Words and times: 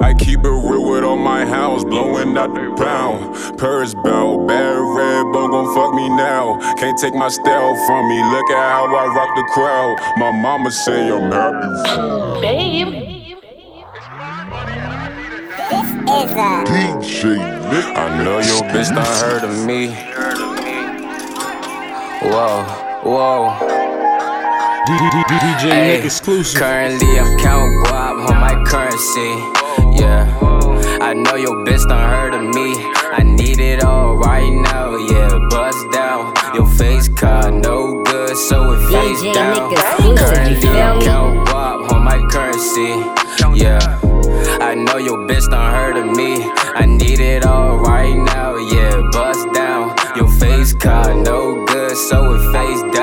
I 0.00 0.14
keep 0.14 0.40
it 0.40 0.48
real 0.48 0.90
with 0.90 1.04
all 1.04 1.16
my 1.16 1.44
hounds, 1.44 1.84
blowing 1.84 2.36
out 2.36 2.54
the 2.54 2.72
pound. 2.76 3.58
Purse 3.58 3.94
belt, 3.94 4.46
bad 4.46 4.78
red 4.78 5.32
bone 5.32 5.50
gon' 5.50 5.74
fuck 5.74 5.94
me 5.94 6.08
now. 6.08 6.58
Can't 6.76 6.98
take 6.98 7.14
my 7.14 7.28
style 7.28 7.74
from 7.86 8.08
me. 8.08 8.22
Look 8.30 8.50
at 8.50 8.70
how 8.70 8.84
I 8.94 9.06
rock 9.06 9.34
the 9.34 9.42
crowd. 9.52 9.96
My 10.18 10.30
mama 10.30 10.70
say 10.70 11.10
I'm 11.10 11.30
happy. 11.32 12.40
Babe. 12.40 12.88
This 15.72 15.88
is 15.88 16.32
a 16.32 16.64
DJ 16.66 17.96
I 17.96 18.22
know 18.22 18.38
your 18.38 18.62
bitch 18.70 18.94
not 18.94 19.06
heard 19.06 19.44
of 19.44 19.66
me. 19.66 19.88
Whoa, 22.30 22.62
whoa. 23.02 23.72
DJ 24.86 25.70
Ay, 25.70 25.86
Nick 25.86 26.04
exclusive. 26.04 26.60
Currently, 26.60 27.18
I'm 27.18 27.38
counting 27.38 27.78
guap 27.84 28.28
on 28.28 28.40
my 28.40 28.64
currency. 28.66 29.61
Yeah, 29.94 30.26
I 31.00 31.14
know 31.14 31.34
your 31.34 31.64
bitch 31.64 31.86
done 31.88 32.08
heard 32.10 32.34
of 32.34 32.54
me. 32.54 32.74
I 33.12 33.22
need 33.22 33.60
it 33.60 33.84
all 33.84 34.16
right 34.16 34.50
now. 34.50 34.96
Yeah, 34.96 35.38
bust 35.50 35.90
down. 35.90 36.32
Your 36.54 36.66
face 36.66 37.08
card 37.08 37.54
no 37.54 38.02
good, 38.02 38.36
so 38.36 38.72
it 38.72 38.80
face 38.88 39.20
DJ 39.20 39.34
down. 39.34 40.16
Currently, 40.16 40.68
I'm 40.68 40.98
me? 40.98 41.08
on 41.92 42.02
my 42.04 42.18
currency. 42.30 42.92
Yeah, 43.54 44.00
I 44.60 44.74
know 44.74 44.96
your 44.96 45.18
bitch 45.28 45.50
done 45.50 45.74
heard 45.74 45.96
of 45.96 46.16
me. 46.16 46.42
I 46.74 46.86
need 46.86 47.20
it 47.20 47.44
all 47.44 47.78
right 47.78 48.16
now. 48.16 48.56
Yeah, 48.56 49.02
bust 49.12 49.46
down. 49.52 49.94
Your 50.16 50.30
face 50.40 50.72
card 50.74 51.24
no 51.24 51.64
good, 51.66 51.96
so 51.96 52.34
it 52.34 52.52
face 52.52 52.82
down. 52.94 53.01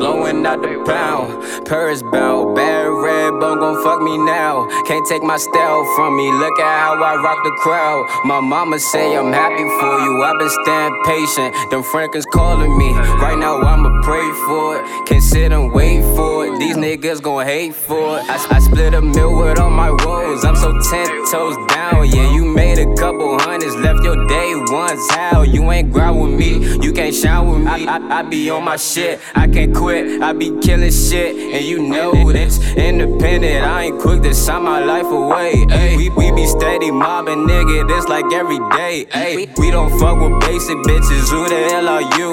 Blowing 0.00 0.46
out 0.46 0.62
the 0.62 0.82
pound. 0.86 1.66
Paris 1.66 2.02
belt, 2.02 2.56
bad 2.56 2.88
red 2.88 3.38
bone 3.38 3.58
gon' 3.58 3.84
fuck 3.84 4.00
me 4.00 4.16
now. 4.16 4.66
Can't 4.86 5.06
take 5.06 5.22
my 5.22 5.36
style 5.36 5.84
from 5.94 6.16
me. 6.16 6.32
Look 6.32 6.58
at 6.58 6.80
how 6.80 6.94
I 7.04 7.16
rock 7.16 7.44
the 7.44 7.50
crowd. 7.60 8.08
My 8.24 8.40
mama 8.40 8.78
say 8.78 9.14
I'm 9.14 9.30
happy 9.30 9.68
for 9.78 9.94
you. 10.00 10.22
I've 10.22 10.38
been 10.38 10.48
staying 10.64 11.02
patient. 11.04 11.54
Them 11.70 11.82
Franklins 11.82 12.24
calling 12.32 12.78
me. 12.78 12.94
Right 13.20 13.36
now 13.36 13.60
I'ma 13.60 14.00
pray 14.00 14.24
for 14.46 14.80
it. 14.80 15.06
Can't 15.06 15.22
sit 15.22 15.52
and 15.52 15.70
wait 15.70 16.00
for 16.16 16.46
it. 16.46 16.58
These 16.58 16.76
niggas 16.76 17.20
gon' 17.20 17.44
hate 17.44 17.74
for 17.74 18.20
it. 18.20 18.24
I, 18.30 18.56
I 18.56 18.58
split 18.58 18.94
a 18.94 19.02
meal 19.02 19.36
with 19.36 19.58
all 19.60 19.68
my 19.68 19.90
woes. 19.90 20.46
I'm 20.46 20.56
so 20.56 20.72
ten 20.90 21.08
toes 21.30 21.56
down. 21.68 22.08
Yeah, 22.08 22.32
you 22.32 22.46
made 22.46 22.78
a 22.78 22.86
couple 22.96 23.38
hundreds, 23.38 23.76
left 23.76 24.02
your 24.02 24.16
day 24.26 24.54
ones. 24.72 25.10
How 25.10 25.42
you 25.42 25.70
ain't 25.70 25.92
grind 25.92 26.22
with 26.22 26.32
me? 26.32 26.80
You 26.82 26.90
can't 27.10 27.22
shine 27.22 27.48
with 27.48 27.58
me. 27.60 27.86
I, 27.88 27.96
I, 27.96 28.18
I 28.18 28.22
be 28.22 28.50
on 28.50 28.64
my 28.64 28.76
shit. 28.76 29.20
I 29.34 29.48
can't 29.48 29.74
quit. 29.74 30.22
I 30.22 30.32
be 30.32 30.56
killing 30.60 30.92
shit, 30.92 31.36
and 31.36 31.64
you 31.64 31.82
know 31.88 32.32
this. 32.32 32.58
Independent, 32.76 33.64
I 33.64 33.84
ain't 33.84 34.00
quick 34.00 34.22
to 34.22 34.34
sign 34.34 34.62
my 34.62 34.84
life 34.84 35.06
away. 35.06 35.66
Ay, 35.70 35.96
we, 35.96 36.10
we 36.10 36.30
be 36.32 36.46
steady 36.46 36.90
mobbing, 36.90 37.46
nigga. 37.48 37.88
This 37.88 38.06
like 38.06 38.32
every 38.32 38.58
day. 38.76 39.06
Ay, 39.12 39.48
we 39.58 39.70
don't 39.70 39.90
fuck 39.98 40.20
with 40.20 40.40
basic 40.40 40.76
bitches. 40.78 41.30
Who 41.30 41.48
the 41.48 41.68
hell 41.70 41.88
are 41.88 42.02
you? 42.18 42.30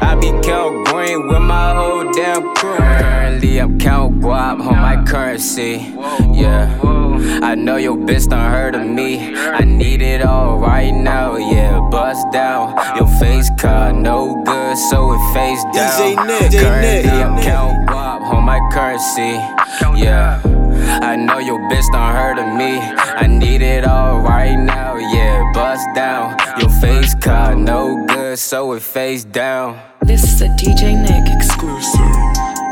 I 0.00 0.14
be 0.14 0.30
Cal 0.46 0.70
Green 0.84 1.26
with 1.26 1.42
my 1.42 1.74
whole 1.74 2.12
damn 2.12 2.54
crew. 2.54 2.76
Currently, 2.76 3.58
I'm 3.58 3.78
Count 3.80 4.20
Guap 4.20 4.60
on 4.60 4.76
my 4.76 5.04
currency. 5.04 5.92
Yeah, 6.32 6.80
I 7.42 7.54
know 7.54 7.76
your 7.76 7.96
bitch 7.96 8.28
done 8.28 8.50
heard 8.50 8.74
of 8.74 8.86
me. 8.86 9.34
I 9.34 9.64
need 9.64 10.02
it 10.02 10.22
all 10.22 10.58
right 10.58 10.92
now. 10.92 11.36
Yeah, 11.36 11.80
bust 11.90 12.26
down. 12.32 12.74
Your 12.96 13.08
face 13.18 13.50
card 13.58 13.96
no 13.96 14.42
good, 14.44 14.76
so 14.76 15.12
it 15.12 15.34
face 15.34 15.62
down. 15.74 16.26
DJ 16.26 16.60
Currently, 16.60 17.10
I'm 17.10 17.42
Count 17.42 17.88
Guap 17.88 18.20
on 18.32 18.44
my 18.44 18.60
currency. 18.72 19.38
Yeah. 20.00 20.40
I 21.02 21.16
know 21.16 21.38
your 21.38 21.58
bitch 21.70 21.90
done 21.92 22.14
heard 22.14 22.38
of 22.38 22.56
me. 22.56 22.78
I 22.78 23.26
need 23.26 23.62
it 23.62 23.84
all 23.84 24.20
right 24.20 24.56
now, 24.56 24.96
yeah. 24.96 25.50
Bust 25.52 25.86
down. 25.94 26.36
Your 26.60 26.70
face 26.80 27.14
cut, 27.14 27.56
no 27.56 28.04
good, 28.06 28.38
so 28.38 28.72
it 28.72 28.82
face 28.82 29.24
down. 29.24 29.80
This 30.02 30.22
is 30.24 30.42
a 30.42 30.48
DJ 30.48 31.00
Nick 31.00 31.34
exclusive. 31.34 32.63